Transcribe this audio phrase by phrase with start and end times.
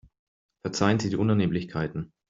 [0.63, 2.11] Verzeihen Sie die Unannehmlichkeiten.